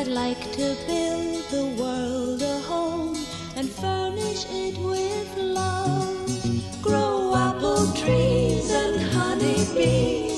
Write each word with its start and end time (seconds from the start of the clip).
I'd 0.00 0.06
like 0.06 0.40
to 0.52 0.74
build 0.86 1.44
the 1.50 1.76
world 1.76 2.40
a 2.40 2.58
home 2.66 3.14
and 3.54 3.68
furnish 3.68 4.46
it 4.50 4.78
with 4.78 5.36
love. 5.36 6.26
Grow 6.80 7.34
apple 7.36 7.84
trees 7.92 8.70
and 8.70 8.98
honey 9.12 9.60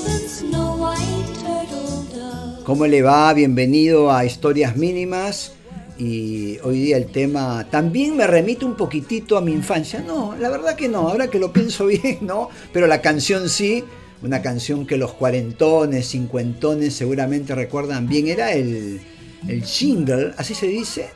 and 0.04 0.28
snow 0.28 0.74
white 0.78 1.32
turtle 1.38 2.02
doves. 2.12 2.64
¿Cómo 2.64 2.88
le 2.88 3.02
va? 3.02 3.32
Bienvenido 3.34 4.10
a 4.10 4.24
Historias 4.24 4.76
Mínimas. 4.76 5.52
Y 5.96 6.58
hoy 6.64 6.80
día 6.80 6.96
el 6.96 7.06
tema 7.06 7.68
también 7.70 8.16
me 8.16 8.26
remite 8.26 8.64
un 8.64 8.74
poquitito 8.74 9.38
a 9.38 9.42
mi 9.42 9.52
infancia. 9.52 10.00
No, 10.00 10.34
la 10.36 10.48
verdad 10.48 10.74
que 10.74 10.88
no, 10.88 11.08
ahora 11.08 11.28
que 11.28 11.38
lo 11.38 11.52
pienso 11.52 11.86
bien, 12.02 12.18
no. 12.22 12.48
Pero 12.72 12.88
la 12.88 13.00
canción 13.00 13.48
sí, 13.48 13.84
una 14.22 14.42
canción 14.42 14.88
que 14.88 14.96
los 14.96 15.12
cuarentones, 15.12 16.08
cincuentones 16.08 16.94
seguramente 16.94 17.54
recuerdan 17.54 18.08
bien. 18.08 18.26
Era 18.26 18.54
el, 18.54 19.00
el 19.48 19.64
jingle, 19.64 20.34
así 20.36 20.54
se 20.54 20.66
dice, 20.66 21.10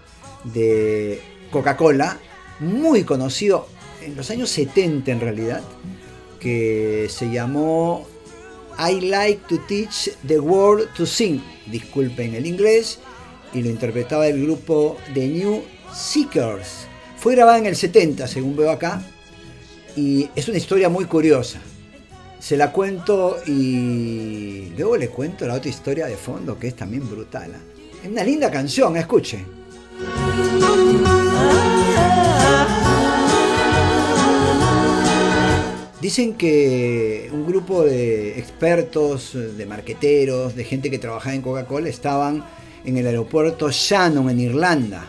de 0.45 1.21
Coca-Cola, 1.51 2.19
muy 2.61 3.05
conocido 3.05 3.69
en 4.02 4.16
los 4.16 4.30
años 4.30 4.51
70 4.51 5.11
en 5.11 5.21
realidad, 5.21 5.62
que 6.41 7.09
se 7.11 7.30
llamó 7.30 8.07
I 8.79 9.01
like 9.01 9.49
to 9.49 9.59
teach 9.66 10.11
the 10.27 10.39
world 10.39 10.93
to 10.97 11.07
sing. 11.07 11.41
Disculpen 11.71 12.35
el 12.35 12.47
inglés. 12.47 12.99
Y 13.55 13.62
lo 13.62 13.71
interpretaba 13.71 14.27
el 14.27 14.43
grupo 14.43 14.99
The 15.15 15.27
New 15.29 15.63
Seekers. 15.95 16.87
Fue 17.16 17.35
grabada 17.35 17.59
en 17.59 17.66
el 17.66 17.77
70, 17.77 18.27
según 18.27 18.55
veo 18.55 18.71
acá. 18.71 19.02
Y 19.97 20.29
es 20.35 20.49
una 20.49 20.59
historia 20.59 20.91
muy 20.91 21.07
curiosa. 21.07 21.59
Se 22.38 22.57
la 22.57 22.71
cuento 22.71 23.38
y 23.47 24.73
luego 24.77 24.99
le 24.99 25.09
cuento 25.09 25.47
la 25.47 25.55
otra 25.55 25.71
historia 25.71 26.07
de 26.07 26.16
fondo 26.16 26.59
que 26.59 26.69
es 26.69 26.77
también 26.77 27.09
brutal. 27.09 27.52
¿eh? 27.52 27.76
Una 28.09 28.23
linda 28.23 28.51
canción, 28.51 28.96
escuche. 28.96 29.45
Dicen 36.01 36.35
que 36.35 37.29
un 37.32 37.46
grupo 37.46 37.82
de 37.85 38.38
expertos, 38.38 39.32
de 39.35 39.66
marqueteros, 39.66 40.54
de 40.54 40.65
gente 40.65 40.88
que 40.90 40.98
trabajaba 40.98 41.35
en 41.35 41.43
Coca-Cola 41.43 41.88
estaban 41.88 42.45
en 42.85 42.96
el 42.96 43.07
aeropuerto 43.07 43.71
Shannon 43.73 44.30
en 44.30 44.41
Irlanda 44.41 45.04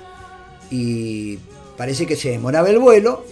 y 0.72 1.38
parece 1.78 2.08
que 2.08 2.16
se 2.16 2.32
demoraba 2.32 2.70
el 2.70 2.80
vuelo 2.80 3.26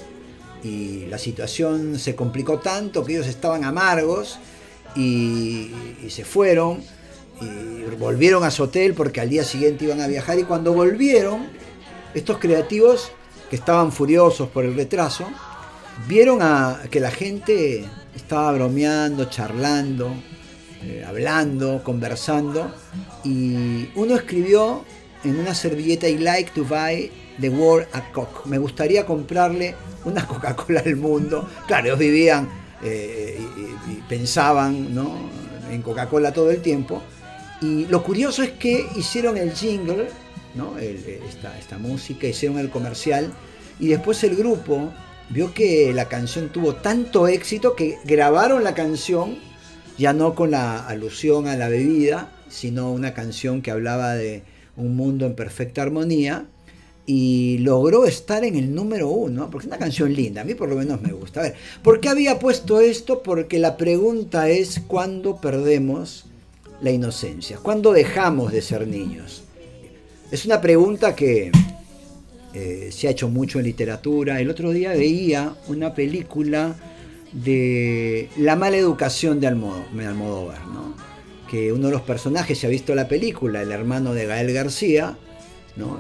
y 0.63 1.05
la 1.07 1.17
situación 1.17 1.97
se 1.97 2.15
complicó 2.15 2.59
tanto 2.59 3.03
que 3.03 3.13
ellos 3.13 3.27
estaban 3.27 3.63
amargos 3.63 4.37
y, 4.95 5.71
y 6.05 6.09
se 6.09 6.23
fueron 6.23 6.83
y 7.41 7.95
volvieron 7.95 8.43
a 8.43 8.51
su 8.51 8.63
hotel 8.63 8.93
porque 8.93 9.21
al 9.21 9.29
día 9.29 9.43
siguiente 9.43 9.85
iban 9.85 10.01
a 10.01 10.07
viajar 10.07 10.39
y 10.39 10.43
cuando 10.43 10.73
volvieron 10.73 11.47
estos 12.13 12.37
creativos 12.37 13.11
que 13.49 13.55
estaban 13.55 13.91
furiosos 13.91 14.49
por 14.49 14.65
el 14.65 14.75
retraso 14.75 15.27
vieron 16.07 16.41
a 16.41 16.81
que 16.89 16.99
la 16.99 17.11
gente 17.11 17.85
estaba 18.15 18.51
bromeando, 18.53 19.25
charlando, 19.25 20.11
eh, 20.83 21.03
hablando, 21.07 21.83
conversando, 21.83 22.73
y 23.23 23.89
uno 23.95 24.15
escribió 24.15 24.83
en 25.23 25.39
una 25.39 25.55
servilleta, 25.55 26.07
I 26.07 26.17
like 26.17 26.51
to 26.51 26.63
buy 26.63 27.11
the 27.39 27.49
world 27.49 27.87
a 27.93 28.11
Coke. 28.11 28.45
Me 28.45 28.57
gustaría 28.57 29.05
comprarle 29.05 29.75
una 30.03 30.25
Coca-Cola 30.27 30.83
al 30.85 30.95
mundo. 30.95 31.47
Claro, 31.67 31.87
ellos 31.87 31.99
vivían 31.99 32.47
eh, 32.83 33.39
y, 33.87 33.93
pensaban 34.07 34.93
¿no? 34.93 35.29
en 35.71 35.81
Coca-Cola 35.81 36.31
todo 36.31 36.51
el 36.51 36.61
tiempo. 36.61 37.01
Y 37.61 37.85
lo 37.85 38.03
curioso 38.03 38.43
es 38.43 38.51
que 38.51 38.85
hicieron 38.95 39.37
el 39.37 39.53
jingle, 39.53 40.07
esta, 40.79 41.57
esta 41.57 41.77
música, 41.77 42.27
hicieron 42.27 42.59
el 42.59 42.69
comercial, 42.69 43.33
y 43.79 43.87
después 43.87 44.23
el 44.23 44.35
grupo 44.35 44.93
vio 45.29 45.53
que 45.53 45.91
la 45.93 46.07
canción 46.07 46.49
tuvo 46.49 46.75
tanto 46.75 47.27
éxito 47.27 47.75
que 47.75 47.97
grabaron 48.05 48.63
la 48.63 48.73
canción 48.73 49.37
ya 49.97 50.13
no 50.13 50.35
con 50.35 50.51
la 50.51 50.85
alusión 50.85 51.47
a 51.47 51.55
la 51.55 51.69
bebida, 51.69 52.31
sino 52.49 52.91
una 52.91 53.13
canción 53.13 53.61
que 53.61 53.71
hablaba 53.71 54.13
de 54.13 54.43
un 54.75 54.95
mundo 54.95 55.25
en 55.25 55.35
perfecta 55.35 55.81
armonía 55.81 56.45
y 57.05 57.59
logró 57.59 58.05
estar 58.05 58.43
en 58.43 58.55
el 58.55 58.73
número 58.73 59.09
uno, 59.09 59.49
porque 59.49 59.67
es 59.67 59.67
una 59.67 59.77
canción 59.77 60.13
linda, 60.13 60.41
a 60.41 60.43
mí 60.43 60.55
por 60.55 60.69
lo 60.69 60.75
menos 60.75 61.01
me 61.01 61.13
gusta. 61.13 61.39
A 61.39 61.43
ver, 61.43 61.55
¿por 61.83 61.99
qué 61.99 62.09
había 62.09 62.39
puesto 62.39 62.81
esto? 62.81 63.23
Porque 63.23 63.59
la 63.59 63.77
pregunta 63.77 64.49
es 64.49 64.81
cuándo 64.85 65.39
perdemos 65.39 66.25
la 66.81 66.91
inocencia, 66.91 67.57
cuándo 67.57 67.93
dejamos 67.93 68.51
de 68.51 68.61
ser 68.61 68.87
niños. 68.87 69.43
Es 70.31 70.45
una 70.45 70.59
pregunta 70.59 71.15
que 71.15 71.51
eh, 72.53 72.89
se 72.91 73.07
ha 73.07 73.11
hecho 73.11 73.29
mucho 73.29 73.59
en 73.59 73.65
literatura. 73.65 74.39
El 74.39 74.49
otro 74.49 74.71
día 74.71 74.91
veía 74.91 75.55
una 75.67 75.93
película 75.93 76.75
de 77.33 78.29
la 78.37 78.55
mala 78.55 78.77
educación 78.77 79.39
de 79.39 79.47
Almodóvar, 79.47 80.65
¿no? 80.67 80.95
que 81.49 81.71
uno 81.71 81.87
de 81.87 81.93
los 81.93 82.01
personajes, 82.01 82.57
se 82.57 82.65
ha 82.65 82.69
visto 82.69 82.95
la 82.95 83.07
película, 83.07 83.61
el 83.61 83.71
hermano 83.71 84.13
de 84.13 84.25
Gael 84.25 84.51
García, 84.53 85.17
¿no? 85.75 85.99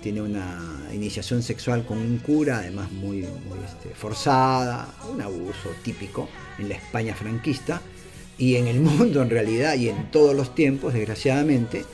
tiene 0.00 0.22
una 0.22 0.88
iniciación 0.94 1.42
sexual 1.42 1.84
con 1.84 1.98
un 1.98 2.18
cura, 2.18 2.58
además 2.58 2.90
muy, 2.92 3.22
muy 3.22 3.58
este, 3.66 3.90
forzada, 3.94 4.94
un 5.12 5.20
abuso 5.20 5.70
típico 5.82 6.28
en 6.58 6.68
la 6.68 6.76
España 6.76 7.14
franquista, 7.14 7.82
y 8.38 8.54
en 8.54 8.68
el 8.68 8.80
mundo 8.80 9.20
en 9.20 9.30
realidad, 9.30 9.74
y 9.74 9.88
en 9.88 10.10
todos 10.10 10.34
los 10.34 10.54
tiempos, 10.54 10.94
desgraciadamente, 10.94 11.84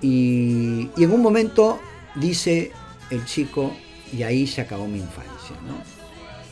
y, 0.00 0.90
en 0.96 1.12
un 1.12 1.22
momento 1.22 1.78
dice 2.16 2.72
el 3.10 3.24
chico, 3.26 3.72
y 4.12 4.22
ahí 4.22 4.46
se 4.46 4.62
acabó 4.62 4.86
mi 4.86 4.98
infancia. 4.98 5.56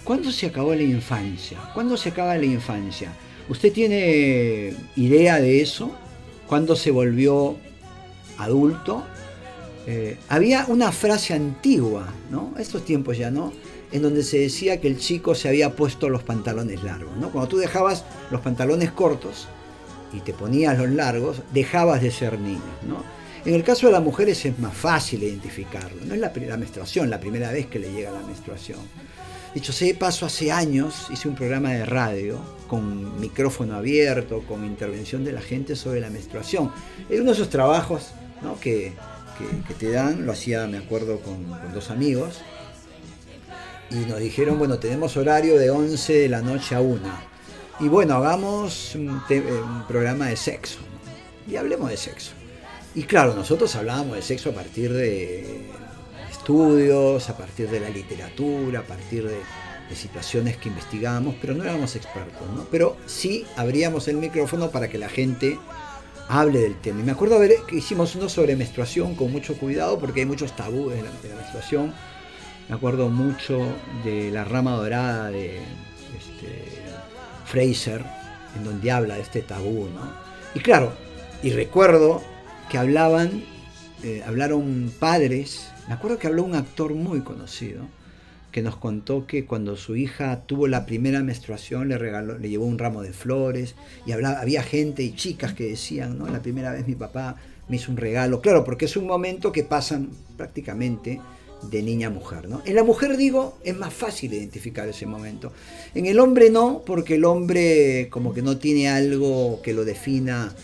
¿Cuándo 0.04 0.30
se 0.30 0.46
acabó 0.46 0.74
la 0.74 0.82
infancia? 0.82 1.58
¿Cuándo 1.74 1.96
se 1.96 2.10
acaba 2.10 2.36
la 2.36 2.44
infancia? 2.44 3.12
¿Usted 3.48 3.72
tiene 3.72 4.74
idea 4.96 5.40
de 5.40 5.60
eso? 5.60 5.92
¿Cuándo 6.46 6.76
se 6.76 6.90
volvió 6.90 7.56
adulto? 8.38 9.04
Eh, 9.86 10.16
había 10.28 10.66
una 10.68 10.92
frase 10.92 11.34
antigua. 11.34 12.12
Estos 12.58 12.84
tiempos 12.84 13.16
ya 13.18 13.30
no, 13.30 13.52
en 13.92 14.02
donde 14.02 14.22
se 14.22 14.38
decía 14.38 14.80
que 14.80 14.88
el 14.88 14.98
chico 14.98 15.34
se 15.34 15.48
había 15.48 15.76
puesto 15.76 16.08
los 16.08 16.22
pantalones 16.22 16.82
largos, 16.82 17.16
¿no? 17.16 17.30
Cuando 17.30 17.48
tú 17.48 17.58
dejabas 17.58 18.04
los 18.30 18.40
pantalones 18.40 18.90
cortos 18.90 19.48
y 20.12 20.20
te 20.20 20.32
ponías 20.32 20.78
los 20.78 20.90
largos, 20.90 21.42
dejabas 21.52 22.00
de 22.02 22.10
ser 22.10 22.38
niño, 22.38 22.60
¿no? 22.86 23.02
En 23.44 23.54
el 23.54 23.64
caso 23.64 23.86
de 23.86 23.92
las 23.92 24.02
mujeres 24.02 24.44
es 24.44 24.58
más 24.58 24.74
fácil 24.74 25.22
identificarlo, 25.22 26.04
no 26.04 26.14
es 26.14 26.20
la, 26.20 26.32
la 26.34 26.56
menstruación, 26.56 27.10
la 27.10 27.18
primera 27.20 27.50
vez 27.50 27.66
que 27.66 27.78
le 27.78 27.92
llega 27.92 28.10
la 28.10 28.22
menstruación. 28.22 28.78
Dicho 29.54 29.72
sea 29.72 29.88
de 29.88 29.94
paso, 29.94 30.24
hace 30.24 30.50
años 30.50 31.08
hice 31.10 31.28
un 31.28 31.34
programa 31.34 31.72
de 31.72 31.84
radio 31.84 32.40
con 32.68 33.20
micrófono 33.20 33.74
abierto, 33.74 34.42
con 34.48 34.64
intervención 34.64 35.24
de 35.24 35.32
la 35.32 35.42
gente 35.42 35.76
sobre 35.76 36.00
la 36.00 36.08
menstruación. 36.08 36.72
Es 37.10 37.20
uno 37.20 37.32
de 37.32 37.36
esos 37.36 37.50
trabajos 37.50 38.12
¿no? 38.40 38.58
que, 38.58 38.94
que, 39.68 39.74
te 39.74 39.90
dan, 39.90 40.24
lo 40.24 40.32
hacía, 40.32 40.66
me 40.68 40.78
acuerdo, 40.78 41.20
con, 41.20 41.50
dos 41.74 41.90
amigos, 41.90 42.40
y 43.92 44.06
nos 44.06 44.18
dijeron, 44.18 44.58
bueno, 44.58 44.78
tenemos 44.78 45.16
horario 45.16 45.58
de 45.58 45.70
11 45.70 46.12
de 46.12 46.28
la 46.28 46.40
noche 46.40 46.74
a 46.74 46.80
1. 46.80 47.00
Y 47.80 47.88
bueno, 47.88 48.14
hagamos 48.14 48.94
un, 48.94 49.08
un 49.10 49.84
programa 49.86 50.28
de 50.28 50.36
sexo. 50.36 50.78
¿no? 50.80 51.52
Y 51.52 51.56
hablemos 51.56 51.90
de 51.90 51.96
sexo. 51.96 52.32
Y 52.94 53.04
claro, 53.04 53.34
nosotros 53.34 53.74
hablábamos 53.76 54.16
de 54.16 54.22
sexo 54.22 54.50
a 54.50 54.52
partir 54.52 54.92
de 54.92 55.70
estudios, 56.30 57.28
a 57.28 57.36
partir 57.36 57.68
de 57.70 57.80
la 57.80 57.88
literatura, 57.88 58.80
a 58.80 58.82
partir 58.82 59.28
de, 59.28 59.36
situaciones 59.94 60.56
que 60.56 60.70
investigábamos, 60.70 61.34
pero 61.38 61.52
no 61.52 61.64
éramos 61.64 61.96
expertos, 61.96 62.48
¿no? 62.56 62.64
Pero 62.70 62.96
sí 63.04 63.44
abríamos 63.56 64.08
el 64.08 64.16
micrófono 64.16 64.70
para 64.70 64.88
que 64.88 64.96
la 64.96 65.10
gente 65.10 65.58
hable 66.28 66.60
del 66.60 66.80
tema. 66.80 67.00
Y 67.00 67.02
me 67.02 67.12
acuerdo 67.12 67.38
ver 67.38 67.56
que 67.68 67.76
hicimos 67.76 68.14
uno 68.14 68.30
sobre 68.30 68.56
menstruación 68.56 69.14
con 69.14 69.30
mucho 69.30 69.54
cuidado 69.58 69.98
porque 69.98 70.20
hay 70.20 70.26
muchos 70.26 70.56
tabúes 70.56 70.96
de 70.96 71.02
de 71.02 71.28
la 71.28 71.34
menstruación. 71.36 71.92
Me 72.72 72.76
acuerdo 72.76 73.10
mucho 73.10 73.60
de 74.02 74.30
la 74.30 74.44
rama 74.44 74.70
dorada 74.70 75.30
de 75.30 75.58
este, 75.58 76.64
Fraser, 77.44 78.02
en 78.56 78.64
donde 78.64 78.90
habla 78.90 79.16
de 79.16 79.20
este 79.20 79.42
tabú, 79.42 79.90
¿no? 79.94 80.10
Y 80.54 80.60
claro, 80.60 80.94
y 81.42 81.50
recuerdo 81.50 82.22
que 82.70 82.78
hablaban, 82.78 83.44
eh, 84.02 84.22
hablaron 84.26 84.90
padres, 84.98 85.70
me 85.86 85.92
acuerdo 85.92 86.18
que 86.18 86.28
habló 86.28 86.44
un 86.44 86.54
actor 86.54 86.94
muy 86.94 87.20
conocido, 87.20 87.82
que 88.50 88.62
nos 88.62 88.76
contó 88.76 89.26
que 89.26 89.44
cuando 89.44 89.76
su 89.76 89.94
hija 89.94 90.40
tuvo 90.46 90.66
la 90.66 90.86
primera 90.86 91.22
menstruación 91.22 91.90
le 91.90 91.98
regaló, 91.98 92.38
le 92.38 92.48
llevó 92.48 92.64
un 92.64 92.78
ramo 92.78 93.02
de 93.02 93.12
flores 93.12 93.74
y 94.06 94.12
hablaba, 94.12 94.40
había 94.40 94.62
gente 94.62 95.02
y 95.02 95.14
chicas 95.14 95.52
que 95.52 95.64
decían, 95.64 96.16
¿no? 96.16 96.26
La 96.26 96.40
primera 96.40 96.72
vez 96.72 96.88
mi 96.88 96.94
papá 96.94 97.36
me 97.68 97.76
hizo 97.76 97.90
un 97.90 97.98
regalo, 97.98 98.40
claro, 98.40 98.64
porque 98.64 98.86
es 98.86 98.96
un 98.96 99.06
momento 99.06 99.52
que 99.52 99.62
pasan 99.62 100.08
prácticamente 100.38 101.20
de 101.62 101.82
niña 101.82 102.08
a 102.08 102.10
mujer, 102.10 102.48
¿no? 102.48 102.62
En 102.64 102.74
la 102.74 102.82
mujer 102.82 103.16
digo, 103.16 103.58
es 103.62 103.76
más 103.76 103.92
fácil 103.92 104.32
identificar 104.32 104.88
ese 104.88 105.06
momento. 105.06 105.52
En 105.94 106.06
el 106.06 106.18
hombre 106.18 106.50
no, 106.50 106.82
porque 106.84 107.14
el 107.14 107.24
hombre 107.24 108.08
como 108.10 108.34
que 108.34 108.42
no 108.42 108.58
tiene 108.58 108.88
algo 108.88 109.60
que 109.62 109.72
lo 109.72 109.84
defina 109.84 110.54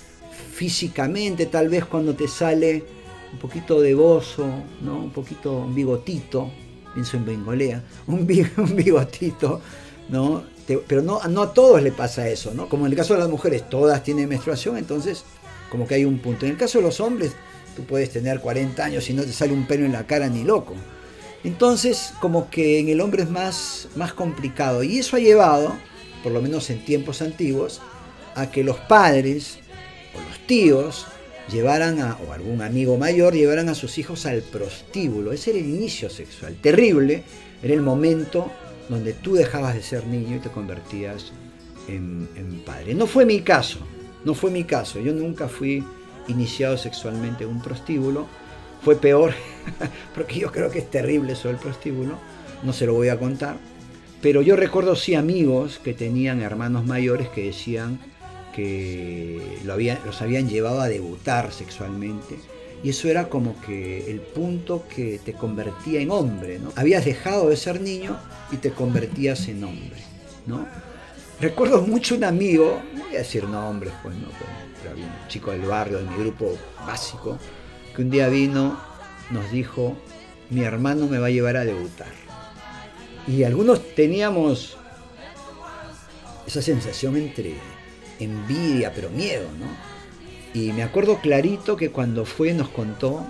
físicamente, 0.52 1.46
tal 1.46 1.68
vez 1.68 1.84
cuando 1.84 2.14
te 2.14 2.26
sale 2.26 2.82
un 3.32 3.38
poquito 3.38 3.80
de 3.80 3.94
bozo, 3.94 4.48
¿no? 4.82 4.98
un 5.04 5.10
poquito, 5.10 5.58
un 5.58 5.74
bigotito, 5.74 6.50
pienso 6.94 7.16
en 7.16 7.24
Bengolea, 7.24 7.84
un, 8.08 8.26
un 8.56 8.76
bigotito, 8.76 9.60
¿no? 10.08 10.42
pero 10.86 11.00
no, 11.00 11.20
no 11.28 11.42
a 11.42 11.54
todos 11.54 11.82
le 11.82 11.92
pasa 11.92 12.28
eso, 12.28 12.52
¿no? 12.52 12.68
Como 12.68 12.84
en 12.84 12.92
el 12.92 12.98
caso 12.98 13.14
de 13.14 13.20
las 13.20 13.30
mujeres, 13.30 13.70
todas 13.70 14.02
tienen 14.02 14.28
menstruación, 14.28 14.76
entonces 14.76 15.24
como 15.70 15.86
que 15.86 15.94
hay 15.94 16.04
un 16.04 16.18
punto. 16.18 16.44
En 16.44 16.52
el 16.52 16.58
caso 16.58 16.78
de 16.78 16.84
los 16.84 17.00
hombres, 17.00 17.32
tú 17.78 17.84
puedes 17.84 18.10
tener 18.10 18.40
40 18.40 18.84
años 18.84 19.08
y 19.08 19.12
no 19.12 19.22
te 19.22 19.32
sale 19.32 19.52
un 19.52 19.64
pelo 19.68 19.86
en 19.86 19.92
la 19.92 20.04
cara 20.04 20.28
ni 20.28 20.42
loco. 20.42 20.74
Entonces, 21.44 22.12
como 22.20 22.50
que 22.50 22.80
en 22.80 22.88
el 22.88 23.00
hombre 23.00 23.22
es 23.22 23.30
más, 23.30 23.86
más 23.94 24.12
complicado. 24.12 24.82
Y 24.82 24.98
eso 24.98 25.14
ha 25.14 25.20
llevado, 25.20 25.76
por 26.24 26.32
lo 26.32 26.42
menos 26.42 26.70
en 26.70 26.84
tiempos 26.84 27.22
antiguos, 27.22 27.80
a 28.34 28.50
que 28.50 28.64
los 28.64 28.78
padres 28.78 29.58
o 30.12 30.28
los 30.28 30.44
tíos 30.48 31.06
llevaran 31.52 32.00
a, 32.00 32.18
o 32.26 32.32
algún 32.32 32.60
amigo 32.60 32.98
mayor, 32.98 33.34
llevaran 33.34 33.68
a 33.68 33.76
sus 33.76 33.96
hijos 33.98 34.26
al 34.26 34.42
prostíbulo. 34.42 35.32
Ese 35.32 35.50
era 35.50 35.60
el 35.60 35.66
inicio 35.66 36.10
sexual. 36.10 36.56
Terrible, 36.60 37.22
era 37.62 37.74
el 37.74 37.82
momento 37.82 38.50
donde 38.88 39.12
tú 39.12 39.34
dejabas 39.34 39.74
de 39.74 39.82
ser 39.82 40.04
niño 40.04 40.34
y 40.34 40.40
te 40.40 40.48
convertías 40.48 41.30
en, 41.86 42.28
en 42.34 42.58
padre. 42.64 42.94
No 42.94 43.06
fue 43.06 43.24
mi 43.24 43.42
caso, 43.42 43.78
no 44.24 44.34
fue 44.34 44.50
mi 44.50 44.64
caso. 44.64 44.98
Yo 44.98 45.12
nunca 45.12 45.46
fui 45.46 45.84
iniciado 46.28 46.76
sexualmente 46.76 47.44
en 47.44 47.50
un 47.50 47.60
prostíbulo. 47.60 48.26
Fue 48.82 48.96
peor, 48.96 49.34
porque 50.14 50.38
yo 50.38 50.52
creo 50.52 50.70
que 50.70 50.78
es 50.78 50.90
terrible 50.90 51.32
eso 51.32 51.48
del 51.48 51.56
prostíbulo. 51.56 52.18
No 52.62 52.72
se 52.72 52.86
lo 52.86 52.94
voy 52.94 53.08
a 53.08 53.18
contar. 53.18 53.56
Pero 54.20 54.42
yo 54.42 54.56
recuerdo 54.56 54.96
sí 54.96 55.14
amigos 55.14 55.80
que 55.82 55.94
tenían 55.94 56.42
hermanos 56.42 56.84
mayores 56.84 57.28
que 57.28 57.44
decían 57.44 58.00
que 58.54 59.60
lo 59.64 59.76
los 59.76 60.22
habían 60.22 60.48
llevado 60.48 60.80
a 60.80 60.88
debutar 60.88 61.52
sexualmente. 61.52 62.36
Y 62.82 62.90
eso 62.90 63.08
era 63.08 63.28
como 63.28 63.60
que 63.60 64.10
el 64.10 64.20
punto 64.20 64.84
que 64.88 65.20
te 65.24 65.32
convertía 65.32 66.00
en 66.00 66.10
hombre, 66.10 66.58
¿no? 66.58 66.72
Habías 66.76 67.04
dejado 67.04 67.48
de 67.48 67.56
ser 67.56 67.80
niño 67.80 68.16
y 68.52 68.56
te 68.56 68.70
convertías 68.70 69.48
en 69.48 69.64
hombre, 69.64 69.98
¿no? 70.46 70.66
Recuerdo 71.40 71.82
mucho 71.82 72.16
un 72.16 72.24
amigo, 72.24 72.82
no 72.94 73.04
voy 73.04 73.14
a 73.14 73.18
decir 73.18 73.44
nombres, 73.44 73.92
pues 74.02 74.16
no, 74.16 74.26
pero 74.80 74.90
había 74.90 75.04
un 75.04 75.28
chico 75.28 75.52
del 75.52 75.62
barrio, 75.62 75.98
de 75.98 76.04
mi 76.04 76.16
grupo 76.16 76.58
básico, 76.84 77.38
que 77.94 78.02
un 78.02 78.10
día 78.10 78.28
vino, 78.28 78.76
nos 79.30 79.48
dijo, 79.52 79.96
mi 80.50 80.62
hermano 80.62 81.06
me 81.06 81.18
va 81.18 81.28
a 81.28 81.30
llevar 81.30 81.56
a 81.56 81.64
debutar. 81.64 82.12
Y 83.28 83.44
algunos 83.44 83.94
teníamos 83.94 84.78
esa 86.44 86.60
sensación 86.60 87.16
entre 87.16 87.54
envidia, 88.18 88.92
pero 88.92 89.08
miedo, 89.10 89.48
¿no? 89.60 89.66
Y 90.60 90.72
me 90.72 90.82
acuerdo 90.82 91.20
clarito 91.20 91.76
que 91.76 91.90
cuando 91.90 92.24
fue 92.24 92.52
nos 92.52 92.68
contó, 92.70 93.24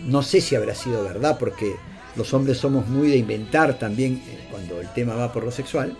no 0.00 0.22
sé 0.22 0.40
si 0.40 0.54
habrá 0.56 0.74
sido 0.74 1.04
verdad, 1.04 1.36
porque 1.38 1.74
los 2.16 2.32
hombres 2.32 2.56
somos 2.56 2.86
muy 2.86 3.08
de 3.08 3.16
inventar 3.16 3.78
también 3.78 4.22
eh, 4.26 4.46
cuando 4.50 4.80
el 4.80 4.90
tema 4.94 5.14
va 5.14 5.30
por 5.30 5.44
lo 5.44 5.50
sexual, 5.50 5.94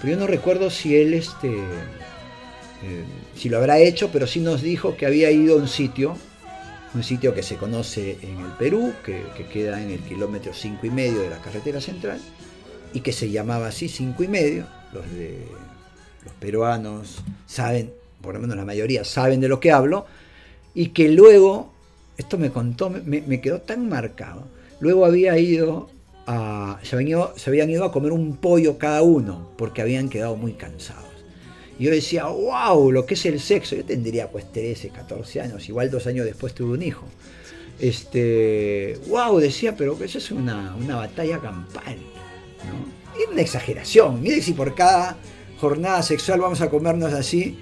pero 0.00 0.14
yo 0.14 0.18
no 0.18 0.26
recuerdo 0.26 0.70
si 0.70 0.96
él 0.96 1.14
este, 1.14 1.48
eh, 1.48 3.04
si 3.34 3.48
lo 3.48 3.58
habrá 3.58 3.78
hecho, 3.78 4.10
pero 4.12 4.26
sí 4.26 4.40
nos 4.40 4.62
dijo 4.62 4.96
que 4.96 5.06
había 5.06 5.30
ido 5.30 5.54
a 5.54 5.58
un 5.58 5.68
sitio, 5.68 6.16
un 6.94 7.02
sitio 7.02 7.34
que 7.34 7.42
se 7.42 7.56
conoce 7.56 8.18
en 8.22 8.40
el 8.40 8.52
Perú, 8.58 8.92
que, 9.04 9.22
que 9.36 9.46
queda 9.46 9.82
en 9.82 9.90
el 9.90 10.00
kilómetro 10.00 10.52
5 10.54 10.86
y 10.86 10.90
medio 10.90 11.20
de 11.20 11.30
la 11.30 11.38
carretera 11.38 11.80
central, 11.80 12.20
y 12.92 13.00
que 13.00 13.12
se 13.12 13.30
llamaba 13.30 13.68
así 13.68 13.88
5 13.88 14.22
y 14.22 14.28
medio, 14.28 14.66
los 14.92 15.10
de 15.12 15.38
los 16.26 16.34
peruanos 16.34 17.22
saben, 17.46 17.92
por 18.20 18.34
lo 18.34 18.40
menos 18.40 18.56
la 18.56 18.64
mayoría 18.64 19.04
saben 19.04 19.40
de 19.40 19.48
lo 19.48 19.60
que 19.60 19.70
hablo, 19.70 20.06
y 20.74 20.88
que 20.88 21.08
luego, 21.08 21.72
esto 22.18 22.36
me 22.36 22.50
contó, 22.50 22.90
me, 22.90 23.40
quedó 23.40 23.60
tan 23.60 23.88
marcado, 23.88 24.44
luego 24.80 25.06
había 25.06 25.38
ido 25.38 25.88
se 26.82 26.96
habían, 26.96 27.70
ido, 27.70 27.84
a 27.84 27.92
comer 27.92 28.12
un 28.12 28.36
pollo 28.36 28.78
cada 28.78 29.02
uno, 29.02 29.50
porque 29.56 29.82
habían 29.82 30.08
quedado 30.08 30.36
muy 30.36 30.54
cansados. 30.54 31.04
Y 31.78 31.84
yo 31.84 31.90
decía, 31.90 32.26
wow, 32.26 32.90
lo 32.90 33.06
que 33.06 33.14
es 33.14 33.26
el 33.26 33.38
sexo. 33.38 33.76
Yo 33.76 33.84
tendría 33.84 34.30
pues 34.30 34.50
13, 34.50 34.88
14 34.88 35.40
años, 35.40 35.68
igual 35.68 35.90
dos 35.90 36.06
años 36.06 36.24
después 36.24 36.54
tuve 36.54 36.74
un 36.74 36.82
hijo. 36.82 37.06
Este, 37.78 38.98
wow, 39.08 39.38
decía, 39.38 39.76
pero 39.76 39.96
eso 40.02 40.18
es 40.18 40.30
una, 40.30 40.74
una 40.76 40.96
batalla 40.96 41.38
campal. 41.38 41.96
¿no? 42.64 43.20
Es 43.22 43.28
una 43.30 43.42
exageración. 43.42 44.22
Mire 44.22 44.40
si 44.40 44.52
por 44.52 44.74
cada 44.74 45.16
jornada 45.60 46.02
sexual 46.02 46.40
vamos 46.40 46.60
a 46.60 46.70
comernos 46.70 47.12
así 47.12 47.58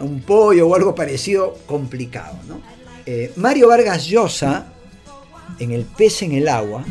un 0.00 0.20
pollo 0.20 0.68
o 0.68 0.74
algo 0.74 0.94
parecido, 0.94 1.56
complicado. 1.66 2.36
¿no? 2.48 2.60
Eh, 3.06 3.32
Mario 3.36 3.68
Vargas 3.68 4.06
Llosa, 4.06 4.72
en 5.58 5.72
El 5.72 5.84
pez 5.84 6.22
en 6.22 6.32
el 6.32 6.48
agua, 6.48 6.84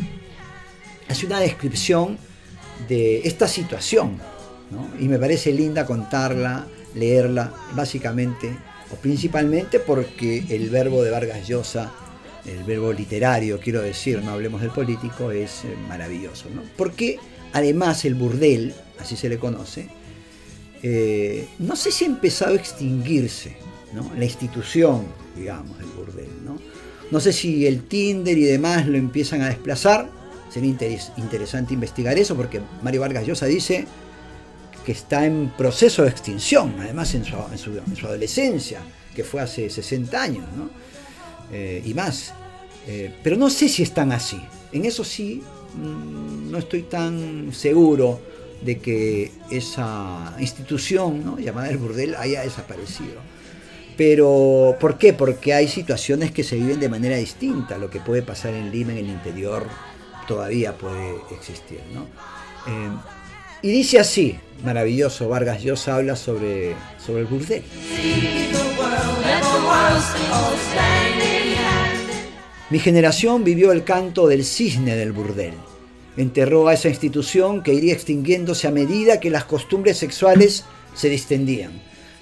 hace 1.08 1.26
una 1.26 1.40
descripción 1.40 2.18
de 2.88 3.22
esta 3.28 3.48
situación. 3.48 4.18
Y 5.00 5.08
me 5.08 5.20
parece 5.20 5.52
linda 5.52 5.86
contarla, 5.86 6.66
leerla, 6.96 7.54
básicamente 7.76 8.56
o 8.92 8.96
principalmente 8.96 9.80
porque 9.80 10.44
el 10.50 10.70
verbo 10.70 11.04
de 11.04 11.10
Vargas 11.10 11.48
Llosa, 11.48 11.92
el 12.46 12.64
verbo 12.64 12.94
literario, 12.94 13.60
quiero 13.60 13.82
decir, 13.82 14.22
no 14.22 14.32
hablemos 14.32 14.62
del 14.62 14.72
político, 14.72 15.32
es 15.32 15.64
eh, 15.66 15.76
maravilloso. 15.88 16.46
Porque 16.78 17.18
además 17.54 18.06
el 18.06 18.16
burdel, 18.16 18.74
así 19.00 19.16
se 19.16 19.30
le 19.30 19.40
conoce, 19.40 19.88
eh, 20.84 21.48
no 21.60 21.76
sé 21.76 21.92
si 21.92 22.06
ha 22.06 22.08
empezado 22.08 22.54
a 22.54 22.56
extinguirse, 22.56 23.56
la 24.18 24.26
institución, 24.26 25.06
digamos, 25.36 25.78
del 25.78 25.88
burdel. 25.88 26.28
no 27.12 27.20
sé 27.20 27.32
si 27.32 27.68
el 27.68 27.84
Tinder 27.84 28.36
y 28.38 28.44
demás 28.44 28.88
lo 28.88 28.98
empiezan 28.98 29.42
a 29.42 29.50
desplazar, 29.50 30.10
sería 30.54 30.70
interesante 31.18 31.74
investigar 31.74 32.18
eso, 32.18 32.36
porque 32.36 32.62
Mario 32.84 33.02
Vargas 33.02 33.26
Llosa 33.26 33.48
dice 33.48 33.88
que 34.86 34.92
está 34.92 35.26
en 35.26 35.52
proceso 35.58 36.04
de 36.04 36.10
extinción, 36.10 36.76
además 36.80 37.16
en 37.16 37.26
su, 37.26 38.06
adolescencia, 38.06 38.82
que 39.16 39.24
fue 39.24 39.42
hace 39.42 39.70
60 39.70 40.22
años, 40.22 40.46
¿no? 40.56 40.70
Eh, 41.52 41.82
y 41.84 41.94
más. 41.94 42.34
Eh, 42.88 43.16
pero 43.24 43.36
no 43.36 43.50
sé 43.50 43.68
si 43.68 43.82
están 43.82 44.12
así. 44.12 44.40
En 44.72 44.86
eso 44.86 45.04
sí, 45.04 45.42
mm, 45.76 46.52
no 46.52 46.58
estoy 46.60 46.84
tan 46.84 47.52
seguro 47.54 48.20
de 48.62 48.78
que 48.80 49.32
esa 49.50 50.36
institución 50.40 51.38
llamada 51.38 51.70
el 51.70 51.78
burdel 51.78 52.16
haya 52.16 52.42
desaparecido. 52.42 53.22
Pero, 53.98 54.76
¿por 54.80 54.98
qué? 54.98 55.14
Porque 55.14 55.54
hay 55.54 55.68
situaciones 55.68 56.32
que 56.32 56.44
se 56.44 56.56
viven 56.56 56.80
de 56.80 56.90
manera 56.90 57.16
distinta. 57.16 57.78
Lo 57.78 57.90
que 57.90 58.00
puede 58.00 58.22
pasar 58.22 58.54
en 58.54 58.72
Lima, 58.72 58.92
en 58.92 59.00
el 59.00 59.10
interior, 59.10 59.68
todavía 60.28 60.78
puede 60.78 61.16
existir. 61.32 61.82
¿no? 61.94 62.04
Eh, 62.72 62.90
y 63.62 63.72
dice 63.72 64.00
así, 64.00 64.38
maravilloso, 64.64 65.30
Vargas 65.30 65.64
Llosa 65.64 65.96
habla 65.96 66.16
sobre, 66.16 66.76
sobre 67.04 67.22
el 67.22 67.28
burdel. 67.28 67.64
Mi 72.70 72.80
generación 72.80 73.44
vivió 73.44 73.72
el 73.72 73.84
canto 73.84 74.28
del 74.28 74.44
cisne 74.44 74.96
del 74.96 75.12
burdel 75.12 75.54
enterró 76.18 76.68
a 76.68 76.74
esa 76.74 76.90
institución 76.90 77.64
que 77.64 77.74
iría 77.74 77.94
extinguiéndose 77.94 78.68
a 78.68 78.72
medida 78.72 79.20
que 79.20 79.30
las 79.30 79.46
costumbres 79.46 79.98
sexuales 79.98 80.66
se 80.94 81.10
distendían. 81.10 81.72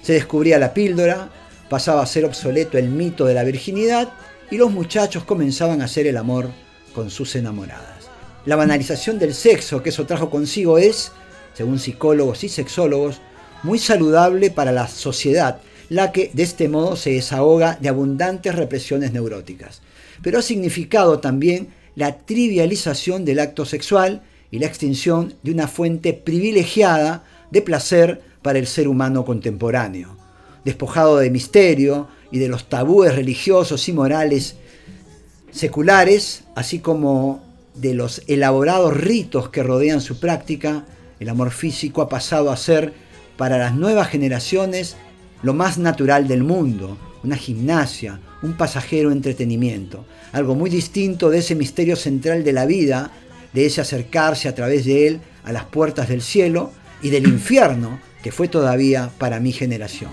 Se 0.02 0.14
descubría 0.14 0.58
la 0.58 0.74
píldora, 0.74 1.30
pasaba 1.68 2.02
a 2.02 2.06
ser 2.06 2.24
obsoleto 2.24 2.78
el 2.78 2.88
mito 2.88 3.24
de 3.24 3.34
la 3.34 3.44
virginidad 3.44 4.12
y 4.50 4.56
los 4.56 4.70
muchachos 4.70 5.24
comenzaban 5.24 5.82
a 5.82 5.86
hacer 5.86 6.06
el 6.06 6.16
amor 6.16 6.48
con 6.92 7.10
sus 7.10 7.34
enamoradas. 7.36 8.08
La 8.44 8.56
banalización 8.56 9.18
del 9.18 9.34
sexo 9.34 9.82
que 9.82 9.90
eso 9.90 10.06
trajo 10.06 10.30
consigo 10.30 10.78
es, 10.78 11.12
según 11.54 11.78
psicólogos 11.78 12.44
y 12.44 12.48
sexólogos, 12.48 13.20
muy 13.62 13.78
saludable 13.78 14.50
para 14.50 14.72
la 14.72 14.88
sociedad, 14.88 15.60
la 15.88 16.10
que 16.10 16.30
de 16.32 16.42
este 16.42 16.68
modo 16.68 16.96
se 16.96 17.12
desahoga 17.12 17.78
de 17.80 17.88
abundantes 17.88 18.54
represiones 18.54 19.12
neuróticas. 19.12 19.82
Pero 20.22 20.38
ha 20.38 20.42
significado 20.42 21.20
también 21.20 21.68
la 21.94 22.18
trivialización 22.18 23.24
del 23.24 23.40
acto 23.40 23.64
sexual 23.64 24.22
y 24.50 24.58
la 24.58 24.66
extinción 24.66 25.34
de 25.42 25.52
una 25.52 25.68
fuente 25.68 26.12
privilegiada 26.12 27.24
de 27.50 27.62
placer 27.62 28.22
para 28.42 28.58
el 28.58 28.66
ser 28.66 28.88
humano 28.88 29.24
contemporáneo. 29.24 30.16
Despojado 30.64 31.18
de 31.18 31.30
misterio 31.30 32.08
y 32.30 32.38
de 32.38 32.48
los 32.48 32.68
tabúes 32.68 33.14
religiosos 33.14 33.88
y 33.88 33.92
morales 33.92 34.56
seculares, 35.52 36.44
así 36.54 36.80
como 36.80 37.42
de 37.74 37.94
los 37.94 38.22
elaborados 38.26 38.96
ritos 38.96 39.48
que 39.50 39.62
rodean 39.62 40.00
su 40.00 40.18
práctica, 40.18 40.84
el 41.20 41.28
amor 41.28 41.52
físico 41.52 42.02
ha 42.02 42.08
pasado 42.08 42.50
a 42.50 42.56
ser 42.56 42.92
para 43.36 43.58
las 43.58 43.74
nuevas 43.74 44.08
generaciones 44.08 44.96
lo 45.42 45.54
más 45.54 45.78
natural 45.78 46.26
del 46.26 46.42
mundo, 46.42 46.98
una 47.22 47.36
gimnasia, 47.36 48.20
un 48.42 48.56
pasajero 48.56 49.12
entretenimiento, 49.12 50.04
algo 50.32 50.54
muy 50.54 50.70
distinto 50.70 51.30
de 51.30 51.38
ese 51.38 51.54
misterio 51.54 51.96
central 51.96 52.44
de 52.44 52.52
la 52.52 52.66
vida, 52.66 53.12
de 53.52 53.66
ese 53.66 53.80
acercarse 53.80 54.48
a 54.48 54.54
través 54.54 54.84
de 54.84 55.06
él 55.06 55.20
a 55.44 55.52
las 55.52 55.64
puertas 55.64 56.08
del 56.08 56.22
cielo 56.22 56.72
y 57.02 57.10
del 57.10 57.26
infierno 57.26 58.00
que 58.22 58.32
fue 58.32 58.48
todavía 58.48 59.10
para 59.18 59.40
mi 59.40 59.52
generación. 59.52 60.10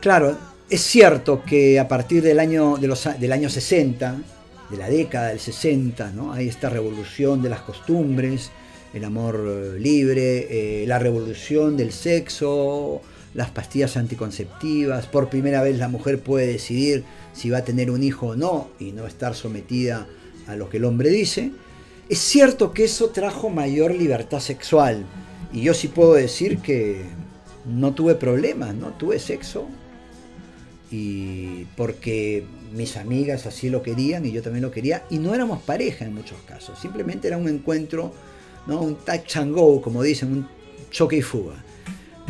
Claro, 0.00 0.38
es 0.70 0.82
cierto 0.82 1.42
que 1.44 1.78
a 1.78 1.88
partir 1.88 2.22
del 2.22 2.38
año, 2.38 2.76
de 2.76 2.88
los, 2.88 3.08
del 3.18 3.32
año 3.32 3.48
60, 3.48 4.16
de 4.70 4.76
la 4.76 4.88
década 4.90 5.28
del 5.28 5.40
60, 5.40 6.12
¿no? 6.12 6.32
hay 6.32 6.48
esta 6.48 6.68
revolución 6.68 7.42
de 7.42 7.48
las 7.48 7.60
costumbres, 7.62 8.50
el 8.92 9.04
amor 9.04 9.42
eh, 9.46 9.78
libre, 9.78 10.82
eh, 10.82 10.86
la 10.86 10.98
revolución 10.98 11.76
del 11.76 11.92
sexo, 11.92 13.00
las 13.32 13.50
pastillas 13.50 13.96
anticonceptivas, 13.96 15.06
por 15.06 15.30
primera 15.30 15.62
vez 15.62 15.78
la 15.78 15.88
mujer 15.88 16.20
puede 16.20 16.46
decidir 16.46 17.04
si 17.32 17.48
va 17.48 17.58
a 17.58 17.64
tener 17.64 17.90
un 17.90 18.02
hijo 18.02 18.28
o 18.28 18.36
no 18.36 18.68
y 18.78 18.92
no 18.92 19.06
estar 19.06 19.34
sometida 19.34 20.06
a 20.46 20.56
lo 20.56 20.68
que 20.68 20.76
el 20.76 20.84
hombre 20.84 21.08
dice. 21.08 21.50
Es 22.10 22.18
cierto 22.18 22.72
que 22.72 22.84
eso 22.84 23.10
trajo 23.10 23.48
mayor 23.48 23.94
libertad 23.94 24.40
sexual 24.40 25.04
y 25.52 25.62
yo 25.62 25.72
sí 25.72 25.88
puedo 25.88 26.14
decir 26.14 26.58
que 26.58 27.04
no 27.66 27.94
tuve 27.94 28.14
problemas, 28.14 28.74
¿no? 28.74 28.88
Tuve 28.88 29.18
sexo 29.18 29.68
y 30.90 31.64
porque 31.76 32.44
mis 32.72 32.96
amigas 32.96 33.46
así 33.46 33.68
lo 33.68 33.82
querían 33.82 34.24
y 34.24 34.32
yo 34.32 34.42
también 34.42 34.62
lo 34.62 34.70
quería 34.70 35.04
y 35.10 35.18
no 35.18 35.34
éramos 35.34 35.62
pareja 35.62 36.04
en 36.04 36.14
muchos 36.14 36.38
casos, 36.46 36.78
simplemente 36.78 37.28
era 37.28 37.36
un 37.36 37.48
encuentro, 37.48 38.12
¿no? 38.66 38.80
un 38.80 38.96
touch 38.96 39.36
and 39.36 39.54
go, 39.54 39.80
como 39.82 40.02
dicen, 40.02 40.32
un 40.32 40.48
choque 40.90 41.16
y 41.16 41.22
fuga. 41.22 41.56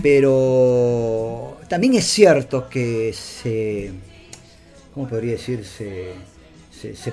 Pero 0.03 1.59
también 1.69 1.95
es 1.95 2.05
cierto 2.05 2.69
que 2.69 3.13
se, 3.13 3.91
¿cómo 4.95 5.09
podría 5.09 5.33
decir? 5.33 5.65
Se, 5.65 6.15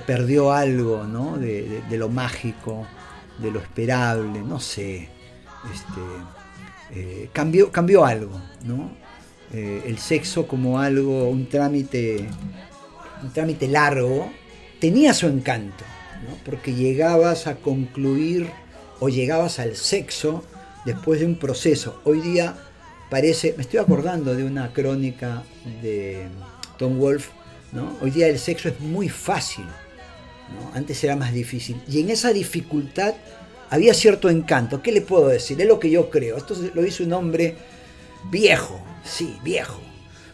perdió 0.06 0.52
algo 0.52 1.04
¿no? 1.04 1.36
de, 1.36 1.82
lo 1.90 2.08
mágico, 2.08 2.86
de 3.38 3.50
lo 3.50 3.58
esperable, 3.58 4.40
no 4.40 4.60
sé. 4.60 5.08
Este, 5.74 6.00
eh, 6.92 7.28
cambió, 7.32 7.72
cambió 7.72 8.04
algo, 8.04 8.40
¿no? 8.64 9.05
Eh, 9.52 9.82
el 9.86 9.98
sexo 9.98 10.46
como 10.46 10.80
algo, 10.80 11.28
un 11.28 11.48
trámite, 11.48 12.26
un 13.22 13.32
trámite 13.32 13.68
largo, 13.68 14.30
tenía 14.80 15.14
su 15.14 15.26
encanto, 15.26 15.84
porque 16.44 16.74
llegabas 16.74 17.46
a 17.46 17.56
concluir 17.56 18.50
o 18.98 19.08
llegabas 19.08 19.58
al 19.58 19.76
sexo 19.76 20.44
después 20.84 21.20
de 21.20 21.26
un 21.26 21.36
proceso. 21.36 22.00
Hoy 22.04 22.20
día 22.20 22.56
parece, 23.08 23.54
me 23.56 23.62
estoy 23.62 23.78
acordando 23.78 24.34
de 24.34 24.44
una 24.44 24.72
crónica 24.72 25.44
de 25.80 26.26
Tom 26.76 26.98
Wolfe, 26.98 27.30
¿no? 27.72 27.96
hoy 28.00 28.10
día 28.10 28.26
el 28.26 28.38
sexo 28.38 28.68
es 28.68 28.80
muy 28.80 29.08
fácil, 29.08 29.66
antes 30.74 31.02
era 31.04 31.16
más 31.16 31.32
difícil, 31.32 31.80
y 31.88 32.00
en 32.00 32.10
esa 32.10 32.32
dificultad 32.32 33.14
había 33.70 33.94
cierto 33.94 34.30
encanto. 34.30 34.82
¿Qué 34.82 34.92
le 34.92 35.00
puedo 35.00 35.28
decir? 35.28 35.60
Es 35.60 35.66
lo 35.66 35.80
que 35.80 35.90
yo 35.90 36.10
creo. 36.10 36.36
Esto 36.36 36.54
lo 36.74 36.86
hizo 36.86 37.04
un 37.04 37.12
hombre 37.12 37.56
viejo, 38.30 38.80
sí, 39.06 39.38
viejo. 39.42 39.80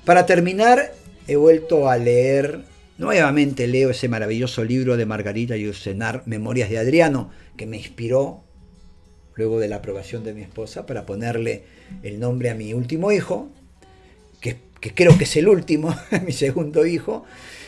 Para 0.04 0.26
terminar, 0.26 0.92
he 1.28 1.36
vuelto 1.36 1.88
a 1.88 1.96
leer, 1.96 2.62
nuevamente 2.98 3.66
leo 3.66 3.90
ese 3.90 4.08
maravilloso 4.08 4.64
libro 4.64 4.96
de 4.96 5.06
Margarita 5.06 5.56
Yusenar, 5.56 6.22
Memorias 6.26 6.70
de 6.70 6.78
Adriano, 6.78 7.30
que 7.56 7.66
me 7.66 7.76
inspiró 7.76 8.42
luego 9.34 9.60
de 9.60 9.68
la 9.68 9.76
aprobación 9.76 10.24
de 10.24 10.34
mi 10.34 10.42
esposa 10.42 10.86
para 10.86 11.06
ponerle 11.06 11.64
el 12.02 12.20
nombre 12.20 12.50
a 12.50 12.54
mi 12.54 12.74
último 12.74 13.12
hijo, 13.12 13.48
que, 14.40 14.56
creo 14.94 15.16
que 15.16 15.24
es 15.24 15.36
el 15.36 15.48
último, 15.48 15.94
mi 16.26 16.32
segundo 16.32 16.84
hijo. 16.84 17.24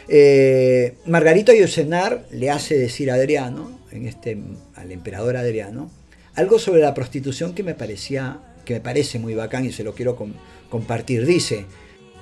Eh, 0.09 0.95
Margarita 1.07 1.55
Yusenar 1.55 2.27
le 2.31 2.51
hace 2.51 2.77
decir 2.77 3.11
a 3.11 3.15
Adriano, 3.15 3.79
en 3.93 4.07
este, 4.07 4.37
al 4.75 4.91
emperador 4.91 5.37
Adriano, 5.37 5.91
algo 6.35 6.59
sobre 6.59 6.81
la 6.81 6.95
prostitución 6.95 7.55
que 7.55 7.63
me 7.63 7.75
parecía 7.75 8.41
que 8.65 8.75
me 8.75 8.81
parece 8.81 9.19
muy 9.19 9.35
bacán 9.35 9.65
y 9.65 9.73
se 9.73 9.85
lo 9.85 9.95
quiero 9.95 10.17
compartir. 10.69 11.27
Dice, 11.27 11.67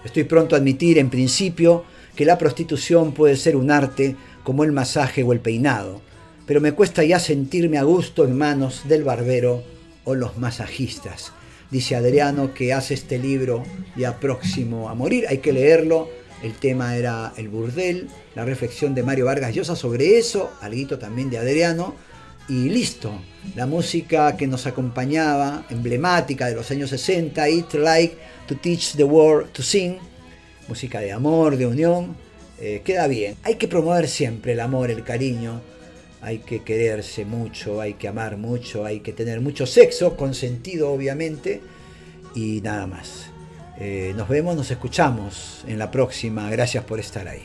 estoy 0.04 0.24
pronto 0.24 0.54
a 0.54 0.58
admitir 0.58 0.98
en 0.98 1.10
principio 1.10 1.84
que 2.16 2.24
la 2.24 2.38
prostitución 2.38 3.12
puede 3.12 3.36
ser 3.36 3.56
un 3.56 3.70
arte 3.70 4.16
como 4.44 4.64
el 4.64 4.72
masaje 4.72 5.22
o 5.22 5.32
el 5.32 5.40
peinado, 5.40 6.02
pero 6.46 6.60
me 6.60 6.72
cuesta 6.72 7.04
ya 7.04 7.18
sentirme 7.18 7.78
a 7.78 7.84
gusto 7.84 8.24
en 8.24 8.36
manos 8.36 8.82
del 8.88 9.04
barbero 9.04 9.62
o 10.04 10.14
los 10.14 10.36
masajistas. 10.36 11.32
Dice 11.70 11.96
Adriano 11.96 12.52
que 12.52 12.74
hace 12.74 12.94
este 12.94 13.18
libro 13.18 13.62
ya 13.96 14.20
próximo 14.20 14.90
a 14.90 14.94
morir, 14.94 15.26
hay 15.28 15.38
que 15.38 15.52
leerlo. 15.52 16.10
El 16.42 16.54
tema 16.54 16.96
era 16.96 17.32
el 17.36 17.48
burdel, 17.48 18.08
la 18.34 18.44
reflexión 18.44 18.94
de 18.94 19.04
Mario 19.04 19.26
Vargas 19.26 19.54
Llosa 19.54 19.76
sobre 19.76 20.18
eso, 20.18 20.50
algo 20.60 20.98
también 20.98 21.30
de 21.30 21.38
Adriano, 21.38 21.94
y 22.48 22.68
listo. 22.68 23.12
La 23.56 23.66
música 23.66 24.36
que 24.36 24.46
nos 24.46 24.66
acompañaba, 24.66 25.66
emblemática 25.70 26.46
de 26.46 26.54
los 26.54 26.70
años 26.70 26.90
60, 26.90 27.48
It 27.48 27.74
Like 27.74 28.16
to 28.46 28.56
Teach 28.56 28.94
the 28.96 29.04
World 29.04 29.52
to 29.52 29.62
Sing, 29.62 29.98
música 30.68 31.00
de 31.00 31.12
amor, 31.12 31.56
de 31.56 31.66
unión, 31.66 32.16
eh, 32.60 32.82
queda 32.84 33.06
bien. 33.06 33.36
Hay 33.42 33.56
que 33.56 33.68
promover 33.68 34.08
siempre 34.08 34.52
el 34.52 34.60
amor, 34.60 34.90
el 34.90 35.02
cariño, 35.02 35.60
hay 36.20 36.38
que 36.38 36.62
quererse 36.62 37.24
mucho, 37.24 37.80
hay 37.80 37.94
que 37.94 38.06
amar 38.06 38.36
mucho, 38.36 38.84
hay 38.84 39.00
que 39.00 39.12
tener 39.12 39.40
mucho 39.40 39.66
sexo, 39.66 40.16
consentido 40.16 40.92
obviamente, 40.92 41.60
y 42.34 42.60
nada 42.60 42.86
más. 42.86 43.26
Eh, 43.78 44.12
nos 44.16 44.28
vemos, 44.28 44.54
nos 44.54 44.70
escuchamos 44.70 45.64
en 45.66 45.78
la 45.78 45.90
próxima. 45.90 46.48
Gracias 46.50 46.84
por 46.84 47.00
estar 47.00 47.26
ahí. 47.26 47.42